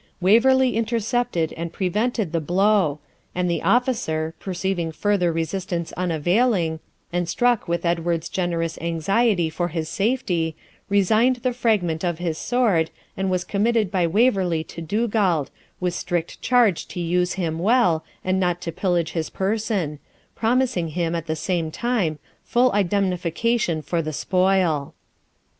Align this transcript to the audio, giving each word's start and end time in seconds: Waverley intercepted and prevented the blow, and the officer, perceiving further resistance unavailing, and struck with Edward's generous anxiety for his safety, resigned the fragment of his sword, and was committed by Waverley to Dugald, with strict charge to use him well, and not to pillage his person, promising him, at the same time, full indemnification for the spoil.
Waverley 0.19 0.75
intercepted 0.75 1.53
and 1.53 1.71
prevented 1.71 2.31
the 2.31 2.41
blow, 2.41 2.97
and 3.35 3.47
the 3.47 3.61
officer, 3.61 4.33
perceiving 4.39 4.91
further 4.91 5.31
resistance 5.31 5.91
unavailing, 5.91 6.79
and 7.13 7.29
struck 7.29 7.67
with 7.67 7.85
Edward's 7.85 8.27
generous 8.27 8.79
anxiety 8.81 9.47
for 9.47 9.67
his 9.67 9.87
safety, 9.89 10.55
resigned 10.89 11.35
the 11.35 11.53
fragment 11.53 12.03
of 12.03 12.17
his 12.17 12.39
sword, 12.39 12.89
and 13.15 13.29
was 13.29 13.43
committed 13.43 13.91
by 13.91 14.07
Waverley 14.07 14.63
to 14.69 14.81
Dugald, 14.81 15.51
with 15.79 15.93
strict 15.93 16.41
charge 16.41 16.87
to 16.87 16.99
use 16.99 17.33
him 17.33 17.59
well, 17.59 18.03
and 18.25 18.39
not 18.39 18.59
to 18.61 18.71
pillage 18.71 19.11
his 19.11 19.29
person, 19.29 19.99
promising 20.33 20.87
him, 20.87 21.13
at 21.13 21.27
the 21.27 21.35
same 21.35 21.69
time, 21.69 22.17
full 22.43 22.71
indemnification 22.71 23.83
for 23.83 24.01
the 24.01 24.13
spoil. 24.13 24.95